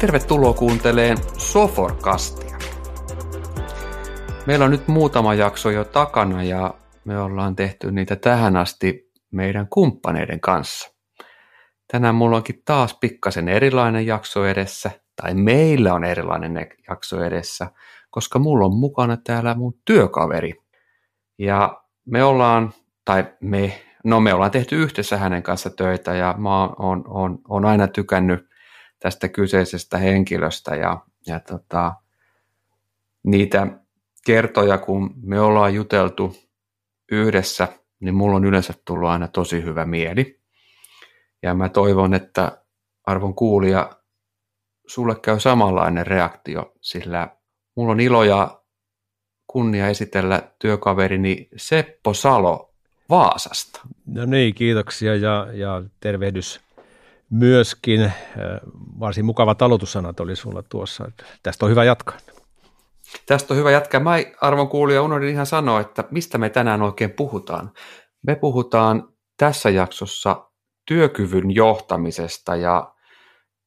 [0.00, 2.58] Tervetuloa kuunteleen Soforkastia.
[4.46, 6.74] Meillä on nyt muutama jakso jo takana ja
[7.04, 10.92] me ollaan tehty niitä tähän asti meidän kumppaneiden kanssa.
[11.92, 14.90] Tänään mulla onkin taas pikkasen erilainen jakso edessä,
[15.22, 17.70] tai meillä on erilainen jakso edessä,
[18.10, 20.54] koska mulla on mukana täällä mun työkaveri.
[21.38, 22.72] Ja me ollaan,
[23.04, 27.64] tai me, no me ollaan tehty yhdessä hänen kanssa töitä ja mä oon, oon, oon
[27.64, 28.55] aina tykännyt
[28.98, 31.94] tästä kyseisestä henkilöstä ja, ja tota,
[33.22, 33.66] niitä
[34.26, 36.36] kertoja, kun me ollaan juteltu
[37.12, 37.68] yhdessä,
[38.00, 40.40] niin mulla on yleensä tullut aina tosi hyvä mieli.
[41.42, 42.62] Ja mä toivon, että
[43.04, 43.90] arvon kuulija,
[44.86, 47.28] sulle käy samanlainen reaktio, sillä
[47.74, 48.60] mulla on ilo ja
[49.46, 52.74] kunnia esitellä työkaverini Seppo Salo
[53.10, 53.80] Vaasasta.
[54.06, 56.60] No niin, kiitoksia ja, ja tervehdys
[57.30, 58.02] myöskin.
[58.02, 58.12] Äh,
[59.00, 61.12] varsin mukava talotussanat oli sulla tuossa.
[61.42, 62.16] Tästä on hyvä jatkaa.
[63.26, 64.00] Tästä on hyvä jatkaa.
[64.00, 67.70] Mä arvon kuulija unohdin ihan sanoa, että mistä me tänään oikein puhutaan.
[68.26, 70.50] Me puhutaan tässä jaksossa
[70.86, 72.94] työkyvyn johtamisesta ja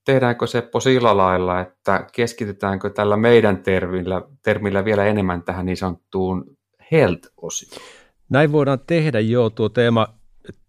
[0.06, 6.58] tehdäänkö se sillä lailla, että keskitytäänkö tällä meidän termillä, termillä vielä enemmän tähän niin sanottuun
[6.92, 7.82] health-osioon?
[8.30, 9.50] Näin voidaan tehdä, joo.
[9.50, 10.08] Tuo teema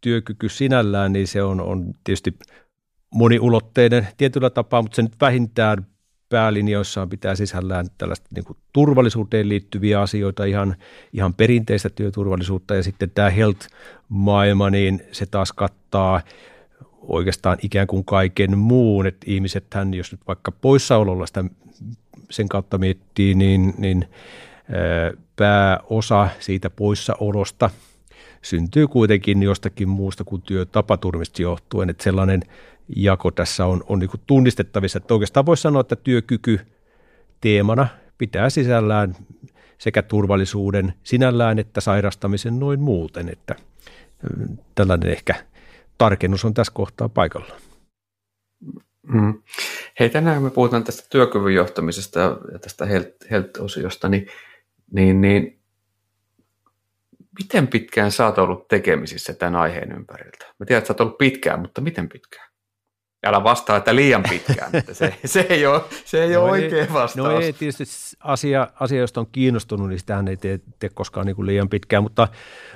[0.01, 2.39] työkyky sinällään, niin se on, on tietysti
[3.11, 5.87] moniulotteinen tietyllä tapaa, mutta se nyt vähintään
[6.29, 10.77] päälinjoissaan pitää sisällään tällaista niin kuin turvallisuuteen liittyviä asioita, ihan,
[11.13, 12.75] ihan perinteistä työturvallisuutta.
[12.75, 16.21] Ja sitten tämä health-maailma, niin se taas kattaa
[17.01, 21.45] oikeastaan ikään kuin kaiken muun, että ihmisethän, jos nyt vaikka poissaololla sitä
[22.31, 24.09] sen kautta miettii, niin, niin
[25.37, 27.71] pääosa siitä poissaolosta
[28.43, 32.43] syntyy kuitenkin jostakin muusta kuin työtapaturmista johtuen, että sellainen
[32.97, 36.61] jako tässä on, on niin tunnistettavissa, että oikeastaan voisi sanoa, että työkyky
[37.41, 39.17] teemana pitää sisällään
[39.79, 43.55] sekä turvallisuuden sinällään että sairastamisen noin muuten, että
[44.75, 45.35] tällainen ehkä
[45.99, 47.55] tarkennus on tässä kohtaa paikalla.
[49.03, 49.43] Mm.
[50.01, 52.87] Hei, tänään me puhutaan tästä työkyvyn johtamisesta ja tästä
[53.31, 54.27] health-osiosta, niin,
[54.93, 55.61] niin, niin
[57.39, 60.47] miten pitkään sä oot ollut tekemisissä tämän aiheen ympäriltä?
[60.59, 62.50] Mä tiedän, että sä oot ollut pitkään, mutta miten pitkään?
[63.25, 64.71] Älä vastaa, että liian pitkään.
[64.77, 67.29] Että se, se ei ole, se ei no ole ei, oikea vastaus.
[67.29, 67.85] No ei tietysti
[68.21, 72.03] asia, asia, josta on kiinnostunut, niin sitähän ei tee, tee koskaan niin kuin liian pitkään,
[72.03, 72.29] mutta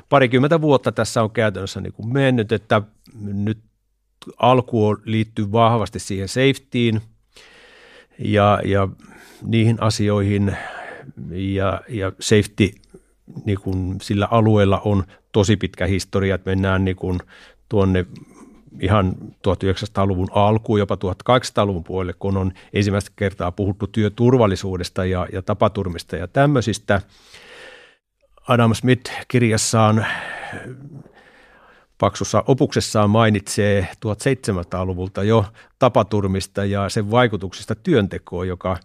[0.09, 2.83] parikymmentä vuotta tässä on käytännössä niin kuin mennyt, että
[3.23, 3.59] nyt
[4.39, 7.01] alku liittyy vahvasti siihen safetyin
[8.19, 8.89] ja, ja
[9.43, 10.57] niihin asioihin
[11.31, 12.71] ja, ja safety
[13.45, 17.21] niin kuin sillä alueella on tosi pitkä historia, että mennään niin kuin
[17.69, 18.07] tuonne
[18.81, 19.15] ihan
[19.49, 26.29] 1900-luvun alkuun, jopa 1800-luvun puolelle, kun on ensimmäistä kertaa puhuttu työturvallisuudesta ja, ja tapaturmista ja
[26.29, 27.01] tämmöisistä.
[28.49, 30.07] Adam Smith kirjassaan
[31.99, 35.45] paksussa opuksessaan mainitsee 1700-luvulta jo
[35.79, 38.77] tapaturmista ja sen vaikutuksista työntekoon, joka,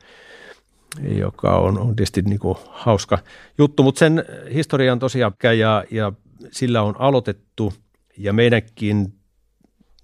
[1.01, 3.17] joka on, on tietysti niin kuin hauska
[3.57, 6.11] juttu, mutta sen historia on tosiaan ja, ja
[6.51, 7.73] sillä on aloitettu
[8.17, 9.18] ja meidänkin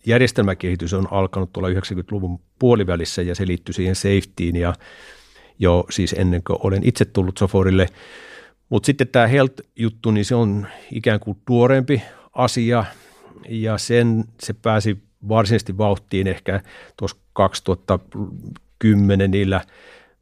[0.05, 4.73] järjestelmäkehitys on alkanut tuolla 90-luvun puolivälissä ja se liittyy siihen safetyin ja
[5.59, 7.87] jo siis ennen kuin olen itse tullut Soforille.
[8.69, 12.01] Mutta sitten tämä health-juttu, niin se on ikään kuin tuoreempi
[12.33, 12.85] asia
[13.49, 16.61] ja sen se pääsi varsinaisesti vauhtiin ehkä
[16.97, 19.61] tuossa 2010 niillä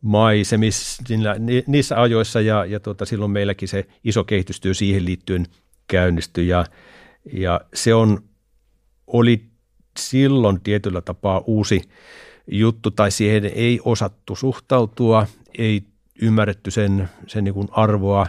[0.01, 1.03] maisemissa,
[1.67, 5.45] niissä ajoissa ja, ja tota, silloin meilläkin se iso kehitystyö siihen liittyen
[5.87, 6.65] käynnistyi ja,
[7.33, 8.23] ja se on,
[9.07, 9.52] oli
[9.99, 11.81] silloin tietyllä tapaa uusi
[12.47, 15.27] juttu tai siihen ei osattu suhtautua,
[15.57, 15.83] ei
[16.21, 18.27] ymmärretty sen, sen niin kuin arvoa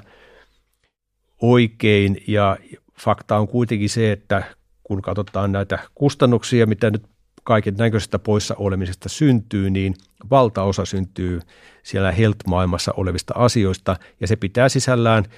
[1.42, 2.22] oikein.
[2.28, 2.56] Ja
[3.00, 4.42] fakta on kuitenkin se, että
[4.82, 7.02] kun katsotaan näitä kustannuksia, mitä nyt
[7.44, 9.94] kaiken näköisestä poissa olemisesta syntyy, niin
[10.30, 11.40] valtaosa syntyy
[11.82, 13.96] siellä health-maailmassa olevista asioista.
[14.20, 15.24] Ja se pitää sisällään–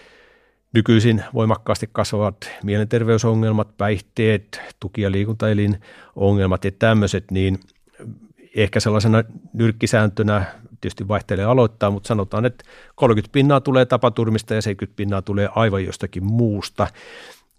[0.76, 7.60] Nykyisin voimakkaasti kasvavat mielenterveysongelmat, päihteet, tuki- ja liikuntaelinongelmat ja tämmöiset, niin
[8.56, 10.44] ehkä sellaisena nyrkkisääntönä
[10.80, 12.64] tietysti vaihtelee aloittaa, mutta sanotaan, että
[12.94, 16.86] 30 pinnaa tulee tapaturmista ja 70 pinnaa tulee aivan jostakin muusta.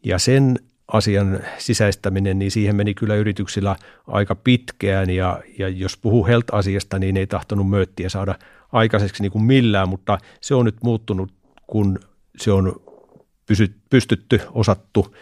[0.04, 3.76] Ja sen asian sisäistäminen, niin siihen meni kyllä yrityksillä
[4.08, 8.36] aika pitkään ja, ja jos puhuu health-asiasta, niin ei tahtonut mööttiä saada
[8.72, 11.32] aikaiseksi niin kuin millään, mutta se on nyt muuttunut,
[11.68, 12.00] kun
[12.38, 12.87] se on
[13.90, 15.16] pystytty, osattu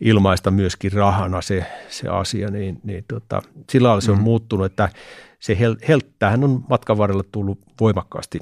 [0.00, 4.24] ilmaista myöskin rahana se, se asia, niin, niin tota, sillä lailla se on mm.
[4.24, 4.88] muuttunut, että
[5.40, 8.40] se helttähän on matkan varrella tullut voimakkaasti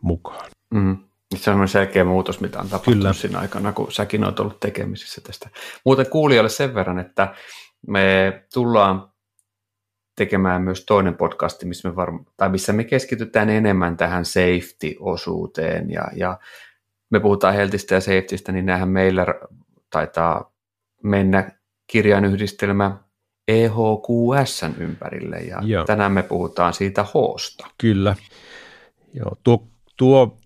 [0.00, 0.50] mukaan.
[0.74, 0.96] Mm.
[1.36, 3.12] Se on selkeä muutos, mitä on tapahtunut Kyllä.
[3.12, 5.48] siinä aikana, kun säkin olet ollut tekemisissä tästä.
[5.84, 7.34] Muuten kuulijoille sen verran, että
[7.86, 9.08] me tullaan
[10.16, 16.04] tekemään myös toinen podcast, missä me, varm- tai missä me keskitytään enemmän tähän safety-osuuteen ja,
[16.16, 16.38] ja
[17.14, 19.26] me puhutaan heltistä ja safetystä, niin nämähän meillä
[19.90, 20.52] taitaa
[21.02, 21.50] mennä
[21.86, 22.98] kirjainyhdistelmä
[23.48, 25.84] EHQSn ympärille ja Joo.
[25.84, 27.66] tänään me puhutaan siitä hoosta.
[27.78, 28.16] Kyllä.
[29.14, 30.36] Joo, tuo, tuo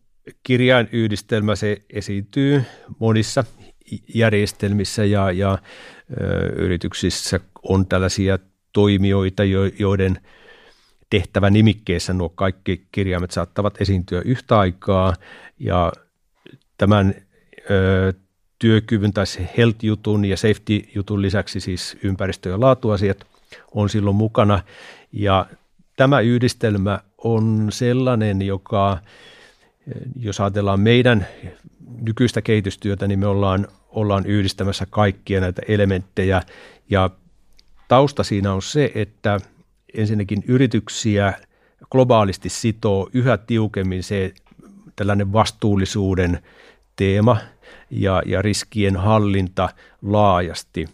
[0.42, 2.62] kirjainyhdistelmä se esiintyy
[2.98, 3.44] monissa
[4.14, 5.58] järjestelmissä ja, ja
[6.20, 8.38] ö, yrityksissä on tällaisia
[8.72, 9.42] toimijoita,
[9.78, 10.20] joiden
[11.10, 15.14] tehtävä nimikkeessä nuo kaikki kirjaimet saattavat esiintyä yhtä aikaa
[15.58, 15.92] ja
[16.78, 17.14] tämän
[17.70, 18.12] ö,
[18.58, 19.24] työkyvyn tai
[19.58, 23.26] health-jutun ja safety-jutun lisäksi siis ympäristö- ja laatuasiat
[23.74, 24.62] on silloin mukana.
[25.12, 25.46] Ja
[25.96, 28.98] tämä yhdistelmä on sellainen, joka
[30.20, 31.26] jos ajatellaan meidän
[32.00, 36.42] nykyistä kehitystyötä, niin me ollaan, ollaan yhdistämässä kaikkia näitä elementtejä.
[36.90, 37.10] Ja
[37.88, 39.40] tausta siinä on se, että
[39.94, 41.32] ensinnäkin yrityksiä
[41.90, 44.34] globaalisti sitoo yhä tiukemmin se
[44.96, 46.42] tällainen vastuullisuuden
[46.98, 47.36] teema
[47.90, 49.68] ja, ja riskien hallinta
[50.02, 50.86] laajasti.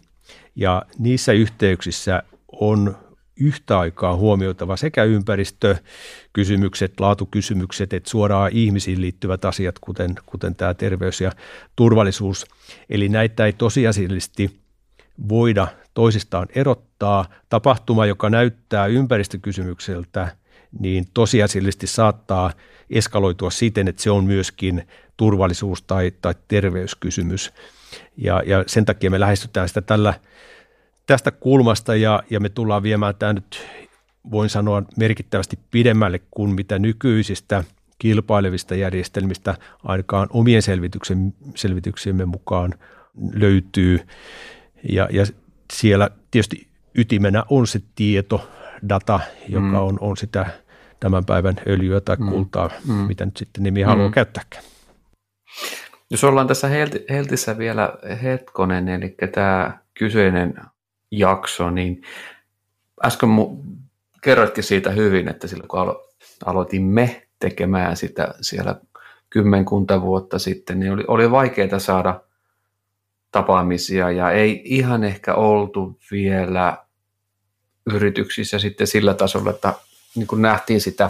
[0.55, 2.97] Ja niissä yhteyksissä on
[3.39, 11.21] yhtä aikaa huomioitava sekä ympäristökysymykset, laatukysymykset, että suoraan ihmisiin liittyvät asiat, kuten, kuten tämä terveys
[11.21, 11.31] ja
[11.75, 12.45] turvallisuus.
[12.89, 14.59] Eli näitä ei tosiasiallisesti
[15.29, 17.25] voida toisistaan erottaa.
[17.49, 20.37] Tapahtuma, joka näyttää ympäristökysymykseltä,
[20.79, 22.51] niin tosiasiallisesti saattaa
[22.89, 24.87] eskaloitua siten, että se on myöskin
[25.17, 27.53] turvallisuus- tai, tai terveyskysymys.
[28.17, 30.13] Ja, ja sen takia me lähestytään sitä tällä–
[31.05, 33.67] tästä kulmasta ja, ja me tullaan viemään tämä nyt,
[34.31, 37.63] voin sanoa, merkittävästi pidemmälle kuin mitä nykyisistä
[37.99, 42.73] kilpailevista järjestelmistä ainakaan omien selvityksen, selvityksiemme mukaan
[43.33, 43.99] löytyy.
[44.89, 45.25] Ja, ja
[45.73, 48.49] siellä tietysti ytimenä on se tieto,
[48.89, 49.19] data,
[49.49, 49.75] joka mm.
[49.75, 50.45] on, on sitä
[51.05, 52.29] tämän päivän öljyä tai mm.
[52.29, 52.93] kultaa, mm.
[52.93, 53.87] mitä nyt sitten nimi mm.
[53.87, 54.63] haluaa käyttääkään.
[56.09, 56.67] Jos ollaan tässä
[57.09, 57.93] Heltissä vielä
[58.23, 60.53] hetkonen, eli tämä kyseinen
[61.11, 62.01] jakso, niin
[63.05, 63.77] äsken mu-
[64.21, 66.13] kerroitkin siitä hyvin, että silloin kun alo-
[66.45, 68.75] aloitimme tekemään sitä siellä
[69.29, 72.21] kymmenkunta vuotta sitten, niin oli, oli vaikeaa saada
[73.31, 76.77] tapaamisia ja ei ihan ehkä oltu vielä
[77.93, 79.73] yrityksissä sitten sillä tasolla, että
[80.15, 81.09] niin kuin nähtiin sitä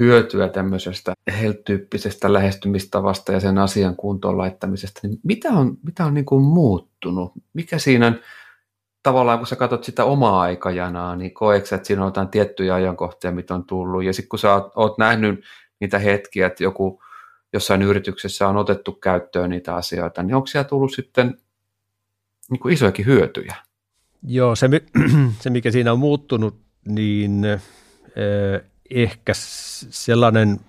[0.00, 6.24] hyötyä tämmöisestä health-tyyppisestä lähestymistavasta ja sen asian kuntoon laittamisesta, niin mitä on, mitä on niin
[6.24, 7.32] kuin muuttunut?
[7.52, 8.20] Mikä siinä on
[9.02, 13.32] tavallaan kun sä katsot sitä omaa aikajanaa, niin koetko että siinä on jotain tiettyjä ajankohtia,
[13.32, 15.44] mitä on tullut, ja sitten kun sä oot, oot nähnyt
[15.80, 17.02] niitä hetkiä, että joku
[17.52, 21.38] jossain yrityksessä on otettu käyttöön niitä asioita, niin onko siellä tullut sitten
[22.50, 23.54] niin kuin isojakin hyötyjä?
[24.22, 24.68] Joo, se,
[25.40, 27.46] se mikä siinä on muuttunut, niin
[28.90, 29.32] ehkä
[29.90, 30.60] sellainen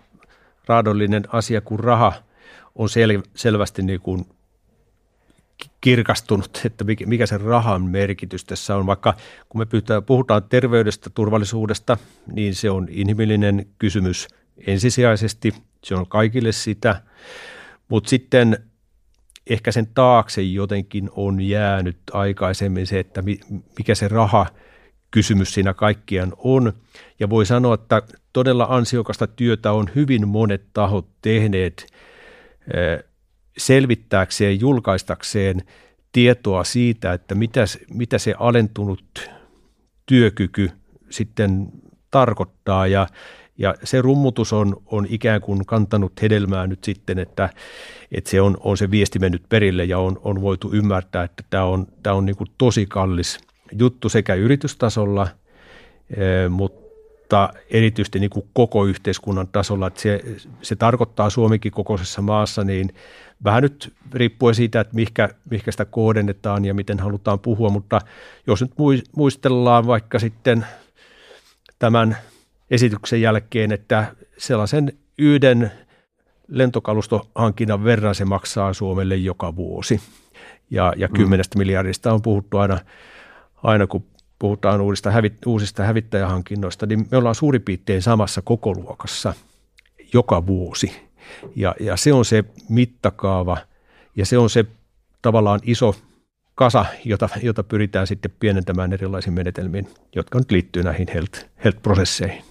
[0.67, 2.13] raadollinen asia kuin raha
[2.75, 4.25] on sel, selvästi niin kuin
[5.81, 8.85] kirkastunut, että mikä se rahan merkitys tässä on.
[8.85, 9.13] Vaikka
[9.49, 9.65] kun me
[10.05, 11.97] puhutaan terveydestä, turvallisuudesta,
[12.33, 14.27] niin se on inhimillinen kysymys
[14.67, 15.53] ensisijaisesti.
[15.83, 17.01] Se on kaikille sitä.
[17.87, 18.57] Mutta sitten
[19.47, 23.23] ehkä sen taakse jotenkin on jäänyt aikaisemmin se, että
[23.77, 24.45] mikä se raha
[25.11, 26.73] kysymys siinä kaikkiaan on.
[27.19, 28.01] Ja voi sanoa, että
[28.33, 31.87] todella ansiokasta työtä on hyvin monet tahot tehneet
[33.57, 35.61] selvittääkseen, julkaistakseen
[36.11, 39.29] tietoa siitä, että mitä, mitä se alentunut
[40.05, 40.71] työkyky
[41.09, 41.67] sitten
[42.11, 43.07] tarkoittaa ja,
[43.57, 47.49] ja se rummutus on, on ikään kuin kantanut hedelmää nyt sitten, että,
[48.11, 51.63] että se on, on se viesti mennyt perille ja on, on voitu ymmärtää, että tämä
[51.63, 53.39] on, tämä on niin kuin tosi kallis
[53.71, 55.27] juttu sekä yritystasolla,
[56.49, 59.87] mutta erityisesti niin kuin koko yhteiskunnan tasolla.
[59.87, 60.21] Että se,
[60.61, 62.89] se tarkoittaa Suomikin kokoisessa maassa niin
[63.43, 68.01] vähän nyt riippuen siitä, että mihinkä, mihinkä sitä kohdennetaan ja miten halutaan puhua, mutta
[68.47, 68.71] jos nyt
[69.15, 70.65] muistellaan vaikka sitten
[71.79, 72.17] tämän
[72.71, 75.71] esityksen jälkeen, että sellaisen yhden
[76.47, 80.01] lentokalustohankinnan verran se maksaa Suomelle joka vuosi.
[80.69, 81.13] Ja, ja mm.
[81.13, 81.59] kymmenestä mm.
[81.59, 82.79] miljardista on puhuttu aina,
[83.63, 84.03] aina kun
[84.39, 89.33] puhutaan uusista, hävit, uusista hävittäjähankinnoista, niin me ollaan suurin piirtein samassa kokoluokassa
[90.13, 91.07] joka vuosi.
[91.55, 93.57] Ja, ja se on se mittakaava
[94.15, 94.65] ja se on se
[95.21, 95.95] tavallaan iso
[96.55, 102.43] kasa, jota, jota pyritään sitten pienentämään erilaisiin menetelmiin, jotka nyt liittyy näihin health, health-prosesseihin.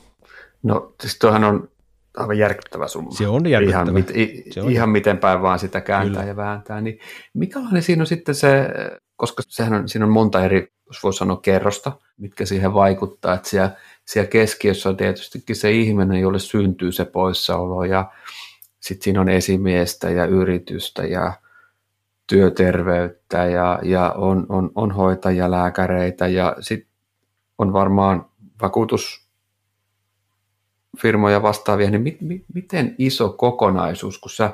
[0.62, 1.68] No siis tuohan on
[2.16, 3.10] aivan järkyttävä summa.
[3.10, 3.82] Se on järkyttävä.
[3.82, 6.24] Ihan, mit, i, se on ihan miten päin vaan sitä kääntää Kyllä.
[6.24, 6.80] ja vääntää.
[6.80, 6.98] Niin
[7.34, 8.68] mikälainen siinä on sitten se,
[9.16, 13.48] koska sehän on, siinä on monta eri, jos voi sanoa kerrosta, mitkä siihen vaikuttaa, että
[13.48, 13.70] siellä,
[14.04, 18.10] siellä keskiössä on tietystikin se ihminen, jolle syntyy se poissaolo ja
[18.80, 21.32] sitten siinä on esimiestä ja yritystä ja
[22.26, 26.90] työterveyttä ja, ja on, on, on hoitajia, lääkäreitä ja sitten
[27.58, 28.26] on varmaan
[28.62, 34.52] vakuutusfirmoja vastaavia, niin mi, mi, miten iso kokonaisuus, kun sä,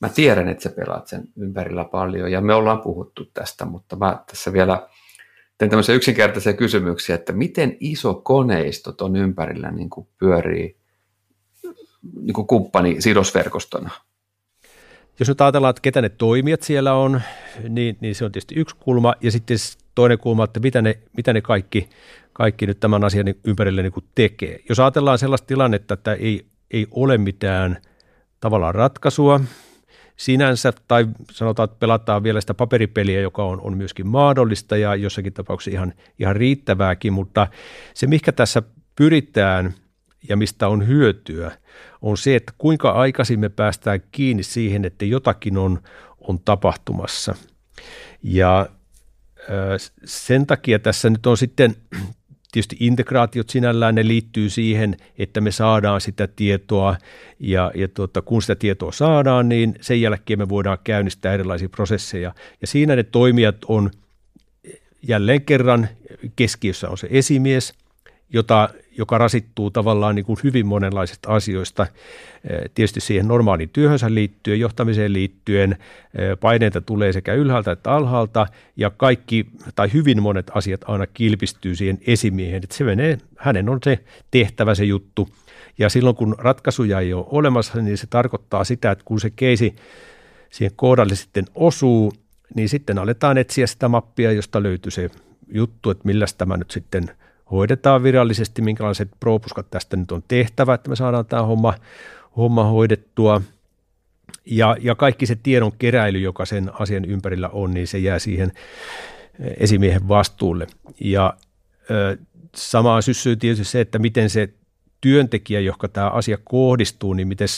[0.00, 4.22] mä tiedän, että sä pelaat sen ympärillä paljon ja me ollaan puhuttu tästä, mutta mä
[4.26, 4.88] tässä vielä
[5.58, 10.76] teen tämmöisiä yksinkertaisia kysymyksiä, että miten iso koneisto ton ympärillä niin kuin pyörii
[12.20, 13.90] niin kuin kumppani sidosverkostona?
[15.18, 17.20] Jos nyt ajatellaan, että ketä ne toimijat siellä on,
[17.68, 19.14] niin, niin se on tietysti yksi kulma.
[19.20, 19.56] Ja sitten
[19.94, 21.88] toinen kulma, että mitä ne, mitä ne kaikki,
[22.32, 24.60] kaikki nyt tämän asian ympärille niin kuin tekee.
[24.68, 27.76] Jos ajatellaan sellaista tilannetta, että ei, ei ole mitään
[28.40, 29.40] tavallaan ratkaisua
[30.16, 35.32] sinänsä, tai sanotaan, että pelataan vielä sitä paperipeliä, joka on, on myöskin mahdollista ja jossakin
[35.32, 37.46] tapauksessa ihan, ihan riittävääkin, mutta
[37.94, 38.62] se, mikä tässä
[38.96, 39.74] pyritään–
[40.28, 41.58] ja mistä on hyötyä,
[42.02, 45.82] on se, että kuinka aikaisin me päästään kiinni siihen, että jotakin on,
[46.20, 47.34] on tapahtumassa.
[48.22, 48.68] Ja
[50.04, 51.76] sen takia tässä nyt on sitten
[52.54, 56.96] tietysti integraatiot sinällään, ne liittyy siihen, että me saadaan sitä tietoa
[57.40, 62.34] ja, ja tuota, kun sitä tietoa saadaan, niin sen jälkeen me voidaan käynnistää erilaisia prosesseja.
[62.60, 63.90] Ja siinä ne toimijat on
[65.02, 65.88] jälleen kerran
[66.36, 67.72] keskiössä on se esimies–
[68.34, 74.60] jota, joka rasittuu tavallaan niin kuin hyvin monenlaisista asioista, eh, tietysti siihen normaaliin työhönsä liittyen,
[74.60, 78.46] johtamiseen liittyen, eh, paineita tulee sekä ylhäältä että alhaalta,
[78.76, 83.78] ja kaikki tai hyvin monet asiat aina kilpistyy siihen esimiehen, että se menee, hänen on
[83.84, 83.98] se
[84.30, 85.28] tehtävä se juttu,
[85.78, 89.76] ja silloin kun ratkaisuja ei ole olemassa, niin se tarkoittaa sitä, että kun se keisi
[90.50, 92.12] siihen koodalle sitten osuu,
[92.54, 95.10] niin sitten aletaan etsiä sitä mappia, josta löytyy se
[95.52, 97.10] juttu, että millä tämä nyt sitten–
[97.50, 101.74] hoidetaan virallisesti, minkälaiset propuskat tästä nyt on tehtävä, että me saadaan tämä homma,
[102.36, 103.40] homma hoidettua.
[104.46, 108.52] Ja, ja kaikki se tiedon keräily, joka sen asian ympärillä on, niin se jää siihen
[109.56, 110.66] esimiehen vastuulle.
[111.00, 111.34] Ja
[111.90, 112.18] ö,
[112.56, 114.48] samaan syssyy tietysti se, että miten se
[115.00, 117.48] työntekijä, joka tämä asia kohdistuu, niin miten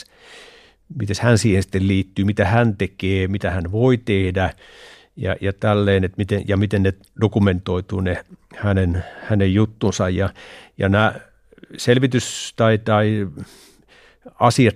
[1.21, 4.51] hän siihen sitten liittyy, mitä hän tekee, mitä hän voi tehdä
[5.17, 8.25] ja, ja tälleen, että miten, ja miten ne dokumentoituu ne
[8.57, 10.09] hänen, hänen juttunsa.
[10.09, 10.31] Ja,
[10.79, 11.15] ja nämä
[11.77, 13.27] selvitys tai, tai
[14.41, 14.75] asiat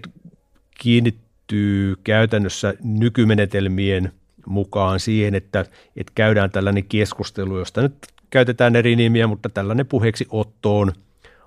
[0.78, 4.12] kiinnittyy käytännössä nykymenetelmien
[4.46, 5.60] mukaan siihen, että,
[5.96, 7.94] että käydään tällainen keskustelu, josta nyt
[8.30, 10.92] käytetään eri nimiä, mutta tällainen puheeksi ottoon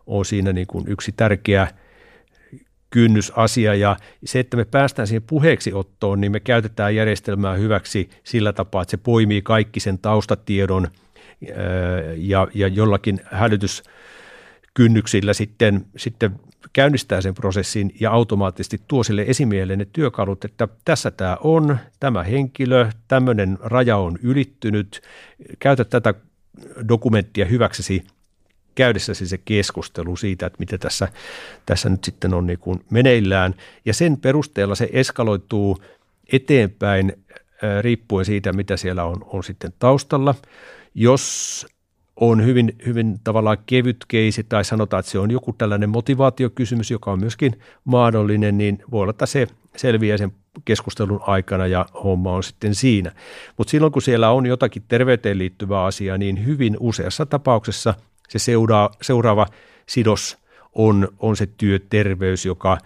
[0.08, 1.68] on siinä niin kuin yksi tärkeä–
[2.94, 3.96] kynnysasia ja
[4.26, 8.92] se, että me päästään siihen puheeksi ottoon, niin me käytetään järjestelmää hyväksi sillä tapaa, että
[8.92, 10.88] se poimii kaikki sen taustatiedon
[12.16, 16.40] ja, ja jollakin hälytyskynnyksillä sitten, sitten
[16.74, 22.24] käynnistää sen prosessin ja automaattisesti tuo sille esimiehelle ne työkalut, että tässä tämä on, tämä
[22.24, 25.02] henkilö, tämmöinen raja on ylittynyt,
[25.60, 26.14] käytä tätä
[26.88, 28.04] dokumenttia hyväksesi
[28.76, 31.08] käydessäsi se keskustelu siitä, että mitä tässä,
[31.66, 33.56] tässä nyt sitten on niin kuin meneillään.
[33.86, 35.84] Ja sen perusteella se eskaloituu
[36.34, 37.14] eteenpäin
[37.82, 40.36] riippuen siitä, mitä siellä on, on sitten taustalla.
[40.96, 41.66] Jos
[42.16, 47.12] on hyvin, hyvin tavallaan kevyt keisi tai sanotaan, että se on joku tällainen motivaatiokysymys, joka
[47.12, 50.32] on myöskin mahdollinen, niin voi olla, että se selviää sen
[50.66, 53.12] keskustelun aikana ja homma on sitten siinä.
[53.58, 57.94] Mutta silloin kun siellä on jotakin terveyteen liittyvää asiaa, niin hyvin useassa tapauksessa–
[58.34, 59.46] se seuraa, seuraava
[59.86, 60.38] sidos
[60.76, 62.78] on, on se työterveys, joka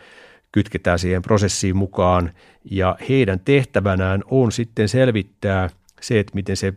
[0.52, 2.32] kytketään siihen prosessiin mukaan.
[2.72, 5.70] Ja heidän tehtävänään on sitten selvittää
[6.02, 6.74] se, että miten se,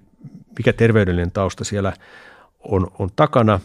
[0.58, 1.92] mikä terveydellinen tausta siellä
[2.58, 3.60] on, on takana.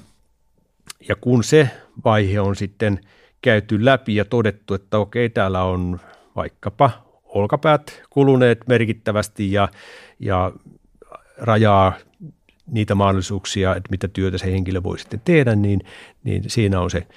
[1.09, 1.69] Ja kun se
[2.05, 2.99] vaihe on sitten
[3.41, 5.99] käyty läpi ja todettu, että okei, täällä on
[6.35, 6.91] vaikkapa
[7.25, 9.69] olkapäät kuluneet merkittävästi ja,
[10.19, 10.51] ja
[11.37, 11.93] rajaa
[12.71, 15.81] niitä mahdollisuuksia, että mitä työtä se henkilö voi sitten tehdä, niin,
[16.23, 17.07] niin siinä on se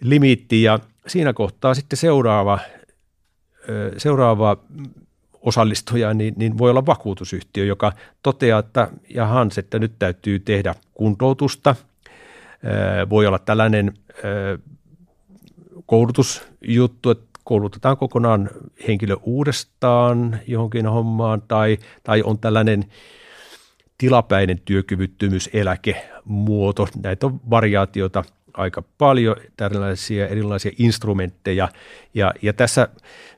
[0.00, 2.58] limiitti ja siinä kohtaa sitten seuraava,
[3.96, 4.56] seuraava
[5.42, 7.92] osallistuja, niin, niin voi olla vakuutusyhtiö, joka
[8.22, 11.76] toteaa, että ja Hans, että nyt täytyy tehdä kuntoutusta.
[13.10, 13.94] Voi olla tällainen
[15.86, 18.50] koulutusjuttu, että koulutetaan kokonaan
[18.88, 22.84] henkilö uudestaan johonkin hommaan tai, tai on tällainen
[24.00, 26.88] tilapäinen työkyvyttömyyseläkemuoto.
[27.02, 31.68] Näitä on variaatioita aika paljon, tällaisia erilaisia instrumentteja.
[32.14, 32.88] Ja, ja tässä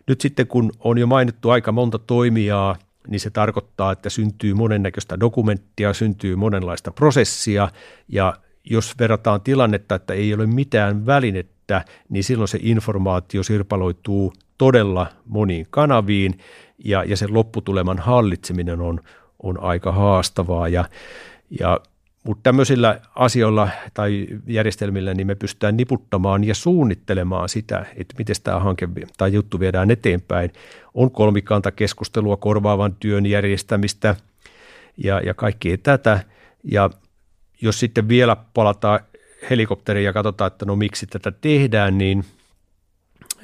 [0.07, 2.77] nyt sitten kun on jo mainittu aika monta toimijaa,
[3.09, 7.69] niin se tarkoittaa, että syntyy monennäköistä dokumenttia, syntyy monenlaista prosessia
[8.09, 15.07] ja jos verrataan tilannetta, että ei ole mitään välinettä, niin silloin se informaatio sirpaloituu todella
[15.27, 16.39] moniin kanaviin
[16.85, 19.01] ja, ja sen lopputuleman hallitseminen on,
[19.43, 20.69] on aika haastavaa.
[20.69, 20.85] Ja,
[21.61, 21.81] ja,
[22.25, 28.61] mutta tämmöisillä asioilla tai järjestelmillä niin me pystytään niputtamaan ja suunnittelemaan sitä, että miten tämä
[28.61, 30.53] hanke tai juttu viedään eteenpäin.
[30.95, 34.17] On kolmikantakeskustelua korvaavan työn järjestämistä
[34.97, 36.21] ja, ja kaikki tätä.
[36.65, 36.91] Ja
[37.61, 39.01] jos sitten vielä palataan
[39.51, 42.25] helikopteriin ja katsotaan, että no miksi tätä tehdään, niin,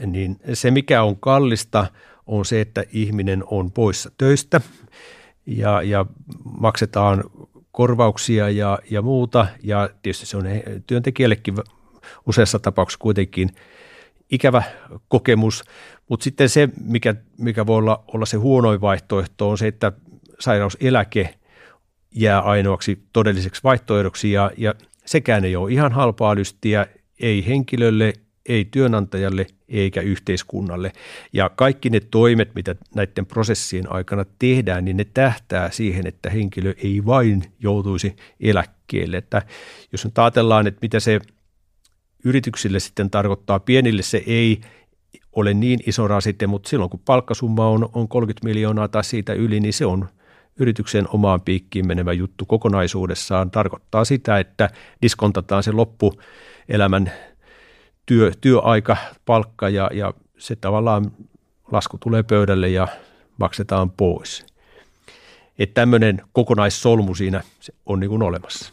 [0.06, 1.86] niin se mikä on kallista
[2.26, 4.60] on se, että ihminen on poissa töistä
[5.48, 6.06] ja, ja
[6.60, 7.24] maksetaan
[7.72, 9.46] korvauksia ja, ja muuta.
[9.62, 10.44] Ja tietysti se on
[10.86, 11.54] työntekijällekin
[12.26, 13.50] useassa tapauksessa kuitenkin
[14.30, 14.62] ikävä
[15.08, 15.64] kokemus,
[16.08, 19.92] mutta sitten se, mikä, mikä voi olla, olla se huonoin vaihtoehto on se, että
[20.40, 21.34] sairauseläke
[22.14, 24.32] jää ainoaksi todelliseksi vaihtoehdoksi.
[24.32, 24.74] Ja, ja
[25.06, 26.86] sekään ei ole ihan halpaa lystiä,
[27.20, 28.12] ei henkilölle,
[28.48, 30.92] ei työnantajalle eikä yhteiskunnalle.
[31.32, 36.74] Ja kaikki ne toimet, mitä näiden prosessien aikana tehdään, niin ne tähtää siihen, että henkilö
[36.84, 39.16] ei vain joutuisi eläkkeelle.
[39.16, 39.42] Että
[39.92, 41.20] jos nyt ajatellaan, että mitä se
[42.24, 44.60] yrityksille sitten tarkoittaa, pienille se ei
[45.32, 49.60] ole niin iso rasite, mutta silloin kun palkkasumma on, on 30 miljoonaa tai siitä yli,
[49.60, 50.08] niin se on
[50.58, 54.70] yrityksen omaan piikkiin menevä juttu kokonaisuudessaan tarkoittaa sitä, että
[55.02, 57.12] diskontataan se loppuelämän
[58.08, 58.96] työ, työaika,
[59.26, 61.12] palkka ja, ja se tavallaan
[61.72, 62.88] lasku tulee pöydälle ja
[63.38, 64.46] maksetaan pois.
[65.58, 67.42] Että tämmöinen kokonaissolmu siinä
[67.86, 68.72] on niin kuin olemassa.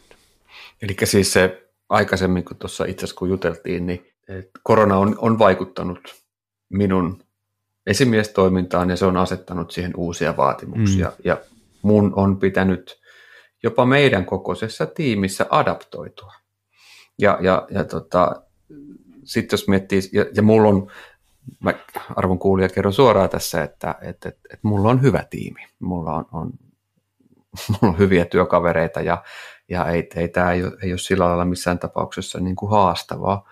[0.82, 4.08] Eli siis se aikaisemmin, kun tuossa itse asiassa kun juteltiin, niin
[4.64, 6.16] korona on, on vaikuttanut
[6.70, 7.24] minun
[7.88, 11.08] esimiestoimintaan ja se on asettanut siihen uusia vaatimuksia.
[11.08, 11.16] Mm.
[11.24, 11.38] Ja
[11.82, 13.00] mun on pitänyt
[13.64, 16.34] jopa meidän kokoisessa tiimissä adaptoitua.
[17.20, 18.42] Ja, ja, ja tota,
[19.26, 20.92] sitten jos miettii, ja, ja mulla on,
[21.60, 21.74] mä
[22.16, 25.62] arvon kuulija kerron suoraan tässä, että että että että mulla on hyvä tiimi.
[25.80, 26.52] Mulla on, on,
[27.70, 29.24] mulla on hyviä työkavereita ja,
[29.70, 33.50] ja ei, ei tämä ei, ei ole sillä lailla missään tapauksessa niin kuin haastavaa.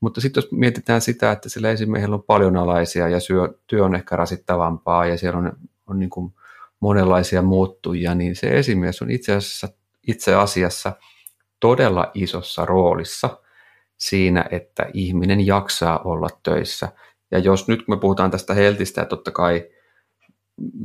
[0.00, 3.94] Mutta sitten jos mietitään sitä, että sillä esimiehellä on paljon alaisia ja syö, työ on
[3.94, 5.52] ehkä rasittavampaa ja siellä on,
[5.86, 6.34] on niin kuin
[6.80, 9.68] monenlaisia muuttujia, niin se esimies on itse asiassa,
[10.06, 10.92] itse asiassa
[11.60, 13.38] todella isossa roolissa
[13.98, 16.88] siinä, että ihminen jaksaa olla töissä.
[17.30, 19.68] Ja jos nyt me puhutaan tästä heltistä, ja totta kai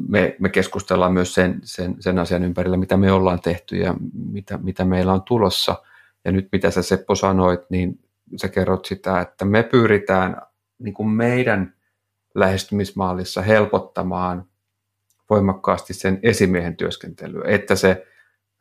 [0.08, 4.58] me, me keskustellaan myös sen, sen, sen asian ympärillä, mitä me ollaan tehty ja mitä,
[4.58, 5.84] mitä meillä on tulossa.
[6.26, 7.99] Ja nyt mitä sä Seppo sanoit, niin
[8.36, 10.41] sä kerrot sitä, että me pyritään
[10.80, 11.73] niin kuin meidän
[12.36, 14.45] lähestymismallissa helpottamaan
[15.30, 18.08] voimakkaasti sen esimiehen työskentelyä, että se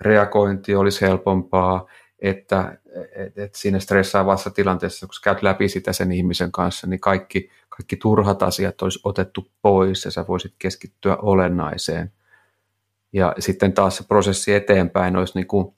[0.00, 1.86] reagointi olisi helpompaa,
[2.22, 2.78] että
[3.14, 7.96] et, et siinä stressaavassa tilanteessa, kun käyt läpi sitä sen ihmisen kanssa, niin kaikki, kaikki
[7.96, 12.12] turhat asiat olisi otettu pois ja sä voisit keskittyä olennaiseen.
[13.12, 15.74] Ja sitten taas se prosessi eteenpäin olisi, niin kuin,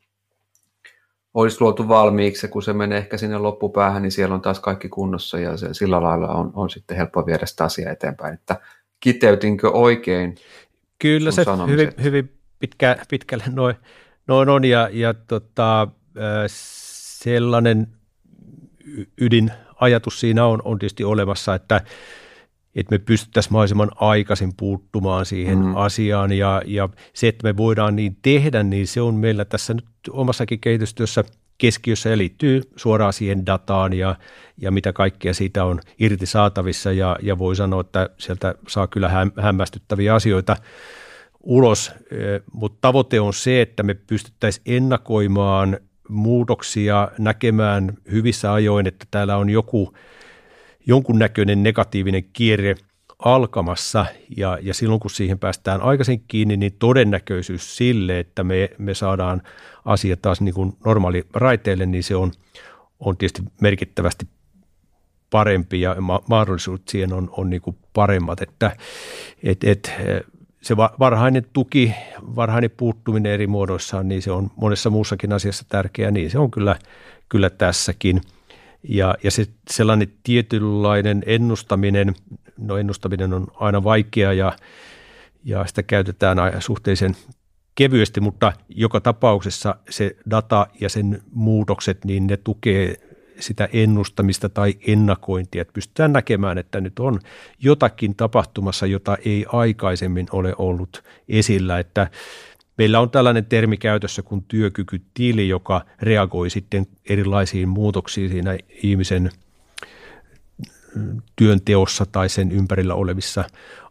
[1.34, 4.88] olisi luotu valmiiksi, ja kun se menee ehkä sinne loppupäähän, niin siellä on taas kaikki
[4.88, 8.34] kunnossa ja se, sillä lailla on, on sitten helppo viedä sitä asiaa eteenpäin.
[8.34, 8.60] Että
[9.00, 10.34] kiteytinkö oikein
[10.98, 13.76] Kyllä se hyvin, hyvin pitkä, pitkälle noin,
[14.26, 15.88] noin on ja, ja tota,
[17.22, 17.86] sellainen
[19.20, 21.80] ydinajatus siinä on, on tietysti olemassa, että,
[22.74, 25.76] että me pystyttäisiin mahdollisimman aikaisin puuttumaan siihen mm.
[25.76, 29.84] asiaan ja, ja se, että me voidaan niin tehdä, niin se on meillä tässä nyt
[30.10, 31.24] omassakin kehitystyössä
[31.58, 34.16] keskiössä ja liittyy suoraan siihen dataan ja,
[34.56, 39.10] ja mitä kaikkea siitä on irti saatavissa ja, ja voi sanoa, että sieltä saa kyllä
[39.40, 40.56] hämmästyttäviä asioita
[41.40, 41.92] ulos,
[42.52, 49.50] mutta tavoite on se, että me pystyttäisiin ennakoimaan muutoksia, näkemään hyvissä ajoin, että täällä on
[49.50, 49.94] joku
[50.86, 52.74] jonkunnäköinen negatiivinen kierre
[53.18, 54.06] alkamassa.
[54.36, 59.42] Ja, ja silloin kun siihen päästään aikaisin kiinni, niin todennäköisyys sille, että me, me saadaan
[59.84, 62.32] asiat taas niin kuin normaali raiteille, niin se on,
[63.00, 64.26] on tietysti merkittävästi
[65.30, 68.76] parempi ja ma- mahdollisuudet siihen on, on niin kuin paremmat, että
[69.42, 69.92] et, et,
[70.64, 71.94] se varhainen tuki,
[72.36, 76.76] varhainen puuttuminen eri muodoissaan, niin se on monessa muussakin asiassa tärkeää, niin se on kyllä,
[77.28, 78.20] kyllä tässäkin.
[78.88, 82.14] Ja, ja se sellainen tietynlainen ennustaminen,
[82.58, 84.52] no ennustaminen on aina vaikea ja,
[85.44, 87.16] ja sitä käytetään suhteellisen
[87.74, 92.96] kevyesti, mutta joka tapauksessa se data ja sen muutokset, niin ne tukee
[93.40, 97.20] sitä ennustamista tai ennakointia, että pystytään näkemään, että nyt on
[97.58, 102.10] jotakin tapahtumassa, jota ei aikaisemmin ole ollut esillä, että
[102.78, 109.30] Meillä on tällainen termi käytössä kuin työkykytili, joka reagoi sitten erilaisiin muutoksiin siinä ihmisen
[111.36, 113.44] työnteossa tai sen ympärillä olevissa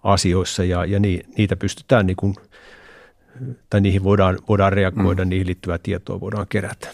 [0.03, 0.99] asioissa ja, ja
[1.37, 2.35] niitä pystytään niin kuin,
[3.69, 5.29] tai niihin voidaan, voidaan reagoida, mm.
[5.29, 6.87] niihin liittyvää tietoa voidaan kerätä.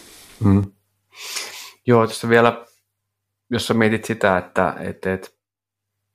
[0.44, 0.62] Mm.
[1.86, 2.64] Joo, tässä vielä,
[3.50, 5.28] jos sä mietit sitä, että, että, että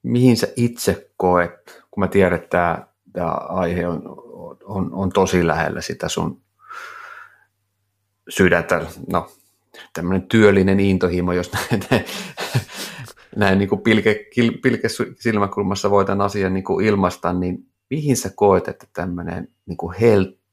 [0.04, 4.02] mihin sä itse koet, kun mä tiedän, että tämä, tämä aihe on,
[4.64, 6.42] on, on tosi lähellä sitä sun
[8.30, 9.32] sydäntä, no
[9.94, 11.52] tämmöinen työllinen intohimo, jos
[11.92, 12.06] näin,
[13.36, 14.26] näin niin kuin pilke,
[14.64, 14.88] pilke
[15.20, 19.96] silmäkulmassa voi tämän asian niin kuin ilmaista, niin mihin sä koet, että tämmöinen niin kuin
[19.96, 20.45] heltti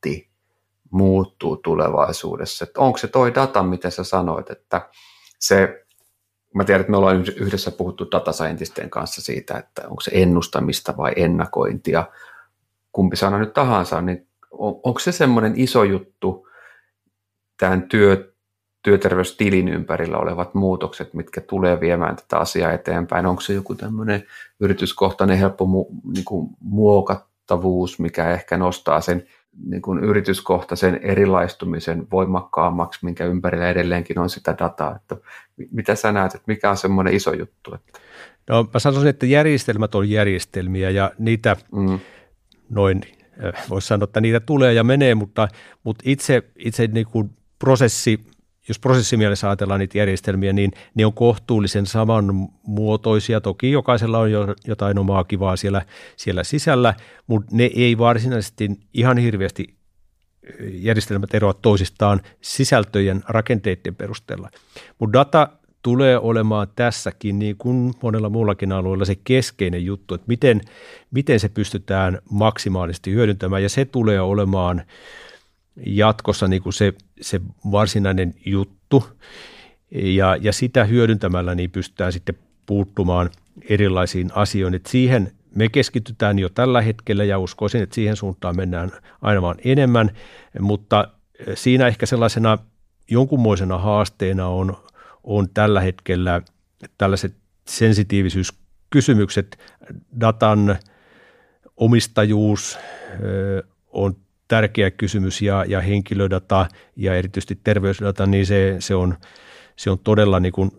[0.92, 2.64] muuttuu tulevaisuudessa?
[2.64, 4.88] Että onko se toi data, mitä sä sanoit, että
[5.38, 5.84] se,
[6.54, 8.30] mä tiedän, että me ollaan yhdessä puhuttu data
[8.90, 12.04] kanssa siitä, että onko se ennustamista vai ennakointia,
[12.92, 16.48] kumpi sana nyt tahansa, niin on, onko se semmoinen iso juttu
[17.58, 18.32] tämän työ,
[18.82, 23.26] työterveystilin ympärillä olevat muutokset, mitkä tulee viemään tätä asiaa eteenpäin?
[23.26, 24.24] Onko se joku tämmöinen
[24.60, 29.26] yrityskohtainen helppo mu, niin kuin muokattavuus, mikä ehkä nostaa sen
[29.66, 34.96] niin kuin yrityskohtaisen erilaistumisen voimakkaammaksi, minkä ympärillä edelleenkin on sitä dataa.
[34.96, 35.16] Että
[35.70, 37.74] mitä sä näet, että mikä on semmoinen iso juttu?
[37.74, 37.98] Että...
[38.48, 41.98] No mä sanoisin, että järjestelmät on järjestelmiä ja niitä mm.
[42.70, 43.02] noin,
[43.44, 45.48] äh, voisi sanoa, että niitä tulee ja menee, mutta,
[45.84, 48.20] mutta itse, itse niin kuin prosessi
[48.68, 53.40] jos prosessimielessä ajatellaan niitä järjestelmiä, niin ne on kohtuullisen samanmuotoisia.
[53.40, 55.82] Toki jokaisella on jo jotain omaa kivaa siellä,
[56.16, 56.94] siellä sisällä,
[57.26, 59.74] mutta ne ei varsinaisesti ihan hirveästi
[60.72, 64.50] järjestelmät eroavat toisistaan sisältöjen rakenteiden perusteella.
[64.98, 65.48] Mutta data
[65.82, 70.60] tulee olemaan tässäkin, niin kuin monella muullakin alueella, se keskeinen juttu, että miten,
[71.10, 74.82] miten se pystytään maksimaalisesti hyödyntämään, ja se tulee olemaan–
[75.86, 79.04] jatkossa niin kuin se, se varsinainen juttu.
[79.90, 82.34] Ja, ja sitä hyödyntämällä niin pystytään sitten
[82.66, 83.30] puuttumaan
[83.68, 84.74] erilaisiin asioihin.
[84.74, 89.56] Et siihen me keskitytään jo tällä hetkellä ja uskoisin, että siihen suuntaan mennään aina vaan
[89.64, 90.10] enemmän,
[90.60, 91.08] mutta
[91.54, 92.58] siinä ehkä sellaisena
[93.10, 94.76] jonkunmoisena haasteena on,
[95.24, 96.42] on tällä hetkellä
[96.98, 97.34] tällaiset
[97.68, 99.58] sensitiivisyyskysymykset,
[100.20, 100.78] datan
[101.76, 102.78] omistajuus
[103.92, 104.16] on
[104.52, 109.14] tärkeä kysymys ja, ja henkilödata ja erityisesti terveysdata, niin se, se, on,
[109.76, 110.70] se on todella niin kuin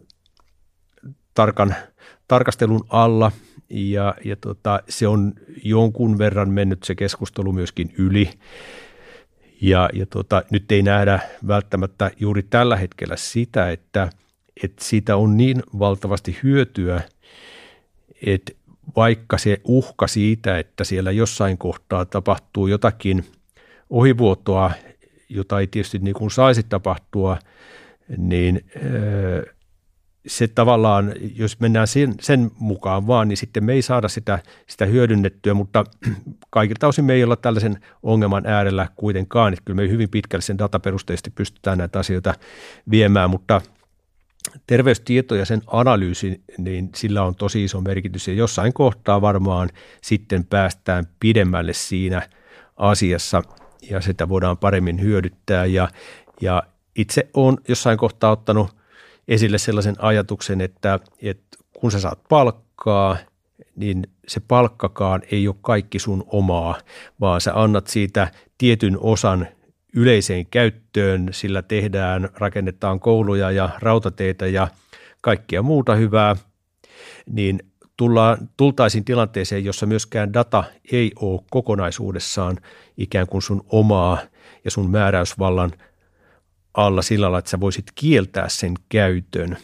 [1.33, 1.75] tarkan,
[2.27, 3.31] tarkastelun alla
[3.69, 5.33] ja, ja tota, se on
[5.63, 8.29] jonkun verran mennyt se keskustelu myöskin yli.
[9.61, 14.09] Ja, ja tota, nyt ei nähdä välttämättä juuri tällä hetkellä sitä, että,
[14.63, 17.01] että siitä on niin valtavasti hyötyä,
[18.25, 18.51] että
[18.95, 23.23] vaikka se uhka siitä, että siellä jossain kohtaa tapahtuu jotakin–
[23.93, 24.71] ohivuotoa,
[25.29, 27.37] jota ei tietysti niin kuin saisi tapahtua,
[28.17, 28.65] niin
[30.27, 34.85] se tavallaan, jos mennään sen, sen mukaan vaan, niin sitten me ei saada sitä, sitä
[34.85, 35.83] hyödynnettyä, mutta
[36.49, 40.57] kaikilta osin me ei olla tällaisen ongelman äärellä kuitenkaan, että kyllä me hyvin pitkälle sen
[40.57, 42.33] dataperusteisesti pystytään näitä asioita
[42.91, 43.61] viemään, mutta
[44.67, 48.27] terveystieto ja sen analyysi, niin sillä on tosi iso merkitys.
[48.27, 49.69] Ja jossain kohtaa varmaan
[50.01, 52.29] sitten päästään pidemmälle siinä
[52.77, 53.43] asiassa–
[53.89, 55.65] ja sitä voidaan paremmin hyödyttää.
[55.65, 55.89] Ja,
[56.41, 56.63] ja
[56.95, 58.75] itse olen jossain kohtaa ottanut
[59.27, 63.17] esille sellaisen ajatuksen, että, että kun sä saat palkkaa,
[63.75, 66.77] niin se palkkakaan ei ole kaikki sun omaa,
[67.19, 69.47] vaan sä annat siitä tietyn osan
[69.95, 74.67] yleiseen käyttöön, sillä tehdään, rakennetaan kouluja ja rautateitä ja
[75.21, 76.35] kaikkea muuta hyvää,
[77.29, 77.59] niin
[77.97, 82.57] tullaan, tultaisiin tilanteeseen, jossa myöskään data ei ole kokonaisuudessaan
[82.97, 84.17] ikään kuin sun omaa
[84.65, 85.71] ja sun määräysvallan
[86.73, 89.57] alla sillä lailla, että sä voisit kieltää sen käytön,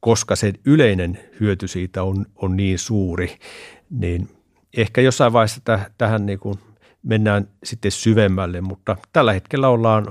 [0.00, 3.38] koska se yleinen hyöty siitä on, on niin suuri,
[3.90, 4.28] niin
[4.76, 6.58] ehkä jossain vaiheessa täh, tähän niin kuin
[7.02, 10.06] mennään sitten syvemmälle, mutta tällä hetkellä ollaan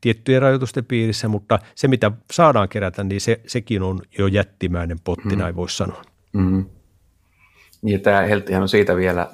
[0.00, 5.28] tiettyjen rajoitusten piirissä, mutta se mitä saadaan kerätä, niin se, sekin on jo jättimäinen potti,
[5.28, 5.38] mm.
[5.38, 6.02] näin voisi sanoa.
[6.32, 6.64] Mm.
[7.82, 9.30] Ja tämä Helttihän on siitä vielä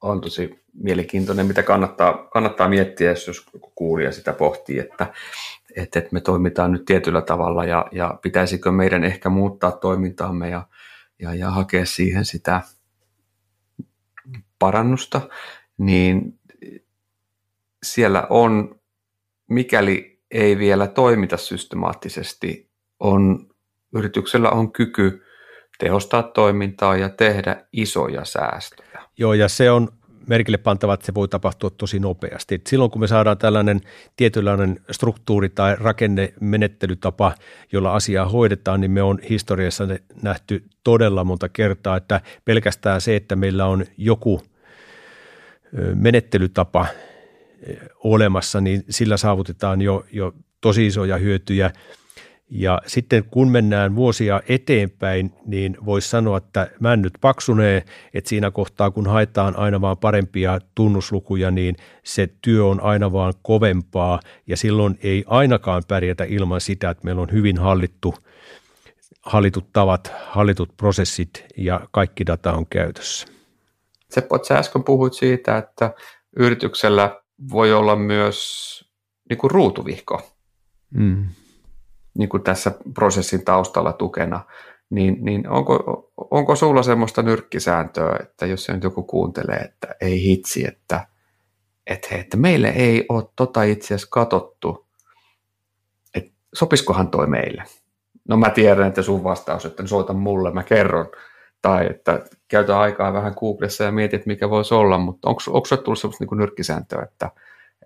[0.00, 5.12] on tosi mielenkiintoinen, mitä kannattaa, kannattaa miettiä, jos kuulija sitä pohtii, että,
[5.76, 10.66] että, että me toimitaan nyt tietyllä tavalla ja, ja pitäisikö meidän ehkä muuttaa toimintaamme ja,
[11.18, 12.62] ja, ja hakea siihen sitä
[14.58, 15.20] parannusta,
[15.78, 16.38] niin
[17.82, 18.77] siellä on,
[19.48, 23.46] mikäli ei vielä toimita systemaattisesti, on,
[23.94, 25.22] yrityksellä on kyky
[25.78, 29.02] tehostaa toimintaa ja tehdä isoja säästöjä.
[29.18, 29.88] Joo, ja se on
[30.26, 32.54] merkille pantava, että se voi tapahtua tosi nopeasti.
[32.54, 33.80] Et silloin kun me saadaan tällainen
[34.16, 37.34] tietynlainen struktuuri tai rakennemenettelytapa,
[37.72, 39.88] jolla asiaa hoidetaan, niin me on historiassa
[40.22, 44.42] nähty todella monta kertaa, että pelkästään se, että meillä on joku
[45.94, 46.86] menettelytapa
[48.04, 51.70] olemassa, niin sillä saavutetaan jo, jo tosi isoja hyötyjä–
[52.50, 58.90] ja sitten kun mennään vuosia eteenpäin, niin voisi sanoa, että männyt paksunee, että siinä kohtaa
[58.90, 64.98] kun haetaan aina vaan parempia tunnuslukuja, niin se työ on aina vaan kovempaa ja silloin
[65.02, 68.14] ei ainakaan pärjätä ilman sitä, että meillä on hyvin hallittu,
[69.22, 73.26] hallitut tavat, hallitut prosessit ja kaikki data on käytössä.
[74.10, 75.94] Seppo, sä äsken puhuit siitä, että
[76.36, 78.48] yrityksellä voi olla myös
[79.30, 80.22] niin kuin ruutuvihko.
[80.90, 81.28] Mm
[82.18, 84.44] niin kuin tässä prosessin taustalla tukena,
[84.90, 90.22] niin, niin onko, onko sulla semmoista nyrkkisääntöä, että jos se nyt joku kuuntelee, että ei
[90.22, 91.06] hitsi, että,
[91.86, 94.86] että, hei, että meille ei ole tota itse asiassa katsottu,
[96.14, 97.64] että sopiskohan toi meille?
[98.28, 101.06] No mä tiedän, että sun vastaus, että soita mulle, mä kerron.
[101.62, 105.82] Tai että käytä aikaa vähän Googlessa ja mietit, mikä voisi olla, mutta onko, onko sulle
[105.82, 107.30] tullut semmoista niin nyrkkisääntö, että,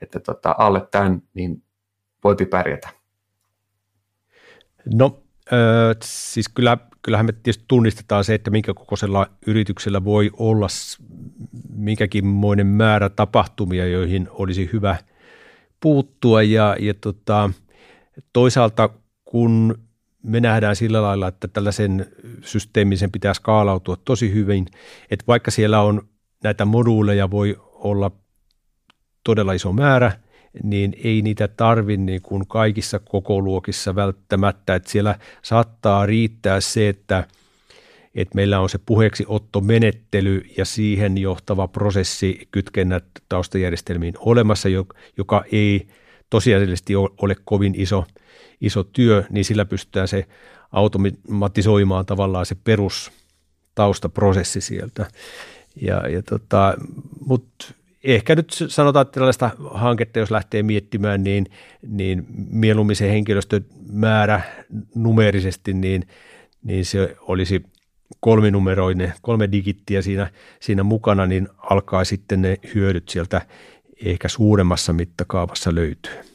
[0.03, 1.63] että tota, alle tämän niin
[2.25, 2.89] voipi pärjätä?
[4.95, 10.67] No äh, siis kyllä, kyllähän me tietysti tunnistetaan se, että minkä kokoisella yrityksellä voi olla
[11.69, 14.97] minkäkinmoinen määrä tapahtumia, joihin olisi hyvä
[15.81, 17.51] puuttua ja, ja tota,
[18.33, 18.89] toisaalta
[19.25, 19.79] kun
[20.23, 22.07] me nähdään sillä lailla, että tällaisen
[22.41, 24.67] systeemin sen pitää skaalautua tosi hyvin,
[25.11, 26.09] että vaikka siellä on
[26.45, 28.11] näitä moduuleja voi olla
[29.25, 30.13] todella iso määrä–
[30.63, 34.75] niin ei niitä tarvi niin kuin kaikissa kokoluokissa välttämättä.
[34.75, 37.25] Että siellä saattaa riittää se, että,
[38.15, 44.69] että meillä on se puheeksi ottomenettely ja siihen johtava prosessi kytkennät taustajärjestelmiin olemassa,
[45.17, 45.87] joka ei
[46.31, 48.05] tosiasiallisesti ole kovin iso,
[48.63, 50.27] iso työ, niin sillä pystytään se
[50.73, 53.13] automatisoimaan tavallaan se perus
[53.75, 55.07] taustaprosessi sieltä.
[55.81, 56.75] Ja, ja tota,
[57.27, 61.47] Mutta ehkä nyt sanotaan, että tällaista hanketta, jos lähtee miettimään, niin,
[61.89, 64.41] niin mieluummin se henkilöstömäärä
[64.95, 66.07] numerisesti, niin,
[66.63, 67.63] niin se olisi
[68.21, 73.47] kolminumeroinen, kolme digittiä siinä, siinä mukana, niin alkaa sitten ne hyödyt sieltä
[74.05, 76.32] ehkä suuremmassa mittakaavassa löytyy.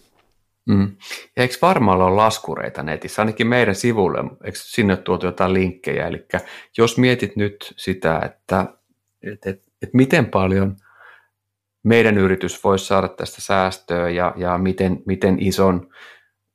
[0.68, 0.92] Mm.
[1.36, 6.26] Ja eikö varmalla ole laskureita netissä, ainakin meidän sivulle, eikö sinne tuotu jotain linkkejä, eli
[6.78, 8.66] jos mietit nyt sitä, että,
[9.24, 10.76] että, että, että miten paljon–
[11.88, 15.90] meidän yritys voisi saada tästä säästöä ja, ja miten, miten ison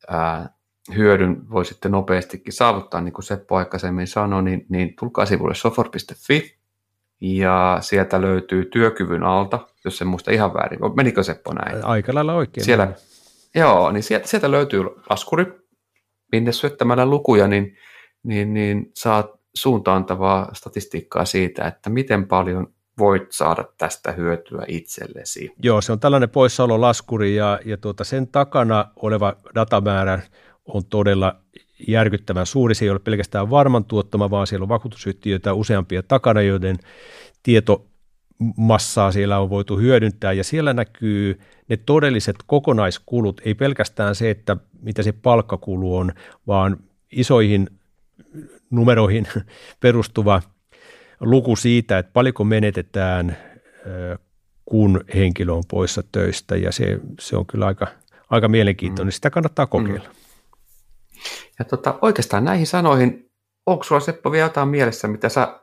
[0.08, 0.50] ää,
[0.96, 6.56] hyödyn voi sitten nopeastikin saavuttaa, niin kuin Seppo aikaisemmin sanoi, niin, niin tulkaa sivulle sofor.fi
[7.20, 10.78] ja sieltä löytyy työkyvyn alta, jos en muista ihan väärin.
[10.96, 11.84] Menikö Seppo näin?
[11.84, 12.64] Aika lailla oikein.
[12.64, 12.92] Siellä,
[13.54, 15.46] joo, niin sieltä, sieltä löytyy laskuri,
[16.32, 17.76] minne syöttämällä lukuja, niin,
[18.22, 25.52] niin, niin saat suuntaantavaa statistiikkaa siitä, että miten paljon voit saada tästä hyötyä itsellesi.
[25.62, 30.20] Joo, se on tällainen poissaololaskuri ja, ja tuota, sen takana oleva datamäärä
[30.64, 31.36] on todella
[31.88, 32.74] järkyttävän suuri.
[32.74, 36.78] Se ei ole pelkästään varman tuottama, vaan siellä on vakuutusyhtiöitä useampia takana, joiden
[38.42, 44.56] tietomassaa siellä on voitu hyödyntää ja siellä näkyy ne todelliset kokonaiskulut, ei pelkästään se, että
[44.82, 46.12] mitä se palkkakulu on,
[46.46, 46.76] vaan
[47.12, 47.68] isoihin
[48.70, 49.28] numeroihin
[49.80, 50.42] perustuva
[51.20, 53.36] luku siitä, että paljonko menetetään,
[54.64, 57.86] kun henkilö on poissa töistä ja se, se on kyllä aika,
[58.30, 59.12] aika mielenkiintoinen.
[59.12, 59.14] Mm.
[59.14, 60.08] Sitä kannattaa kokeilla.
[60.08, 60.14] Mm.
[61.58, 63.30] Ja tota, oikeastaan näihin sanoihin,
[63.66, 65.60] onko sulla Seppo vielä jotain mielessä, mitä sä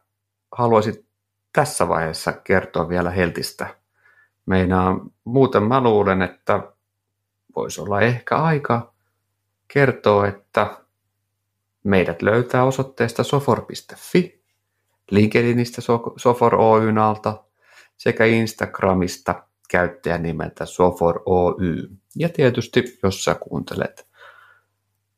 [0.57, 1.08] haluaisit
[1.53, 3.75] tässä vaiheessa kertoa vielä Heltistä?
[4.45, 6.73] Meinaa, muuten mä luulen, että
[7.55, 8.93] voisi olla ehkä aika
[9.67, 10.77] kertoa, että
[11.83, 14.39] meidät löytää osoitteesta sofor.fi
[15.11, 15.81] LinkedInistä
[16.17, 17.43] Sofor Oyn alta
[17.97, 21.89] sekä Instagramista käyttäjän nimeltä Sofor Oy.
[22.15, 24.07] Ja tietysti, jos sä kuuntelet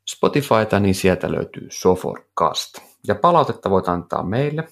[0.08, 2.78] Spotifyta, niin sieltä löytyy Soforcast.
[3.08, 4.68] Ja palautetta voit antaa meille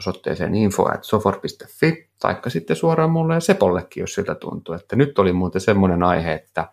[0.00, 4.74] osoitteeseen info.sofor.fi, taikka sitten suoraan mulle ja Sepollekin, jos siltä tuntuu.
[4.74, 6.68] Että nyt oli muuten semmoinen aihe, että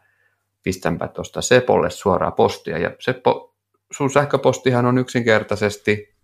[0.64, 2.78] pistänpä tuosta Sepolle suoraa postia.
[2.78, 3.56] Ja Seppo,
[3.92, 6.16] sun sähköpostihan on yksinkertaisesti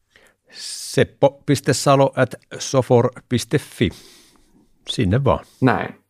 [0.52, 3.90] seppo.salo at sofor.fi.
[4.90, 5.46] Sinne vaan.
[5.62, 6.04] Näin.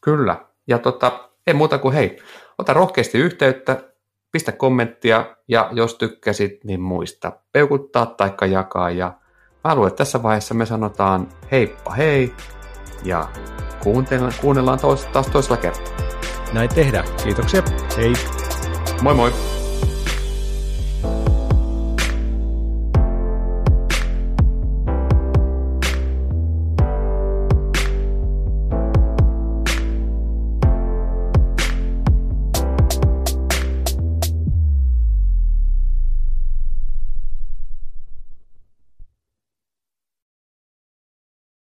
[0.00, 0.46] Kyllä.
[0.66, 2.18] Ja tota, ei muuta kuin hei,
[2.58, 3.94] ota rohkeasti yhteyttä,
[4.32, 8.90] pistä kommenttia ja jos tykkäsit, niin muista peukuttaa tai jakaa.
[8.90, 9.18] Ja
[9.64, 12.34] mä luulen, että tässä vaiheessa me sanotaan heippa hei
[13.04, 13.28] ja
[13.82, 15.94] kuunnellaan, kuunnellaan tois, taas toisella kertaa.
[16.52, 17.04] Näin tehdään.
[17.24, 17.62] Kiitoksia.
[17.96, 18.12] Hei.
[19.02, 19.32] Moi moi.